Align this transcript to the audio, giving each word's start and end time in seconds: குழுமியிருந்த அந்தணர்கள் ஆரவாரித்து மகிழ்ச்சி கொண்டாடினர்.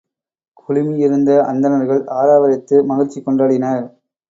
குழுமியிருந்த 0.61 1.31
அந்தணர்கள் 1.43 2.01
ஆரவாரித்து 2.15 2.75
மகிழ்ச்சி 2.85 3.21
கொண்டாடினர். 3.21 3.85